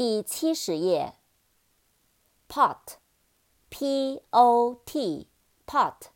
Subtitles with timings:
[0.00, 1.16] 第七十页
[2.48, 2.96] pot
[3.68, 4.22] pot
[5.66, 6.06] pot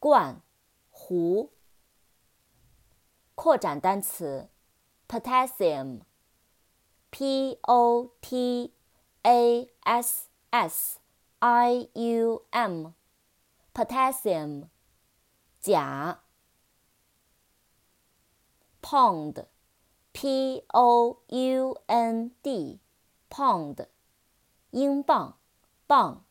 [0.00, 0.42] 罐
[0.90, 1.52] 壶
[3.36, 4.48] 扩展单词
[5.06, 6.00] potassium
[7.12, 7.56] potassium
[13.72, 14.68] potassium
[15.60, 16.24] 钾
[18.82, 19.46] pound
[20.12, 20.64] pound
[23.35, 23.87] pound，p-o-u-n-d，pound，
[24.71, 25.37] 英镑。
[25.91, 26.23] 磅，